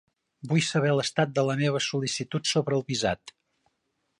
Vull 0.53 0.63
saber 0.67 0.93
l'estat 0.99 1.35
de 1.35 1.45
la 1.49 1.57
meva 1.61 1.81
sol·licitut 1.89 2.51
sobre 2.53 2.77
el 2.79 2.85
visat. 2.89 3.35